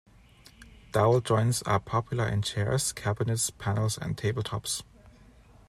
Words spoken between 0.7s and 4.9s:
Dowel joints are popular in chairs, cabinets, panels and tabletops.